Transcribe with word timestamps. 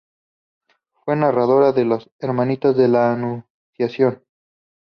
Fue 1.05 1.13
fundadora 1.13 1.73
de 1.73 1.85
las 1.85 2.09
"Hermanitas 2.17 2.75
de 2.75 2.87
la 2.87 3.13
Anunciación". 3.13 4.23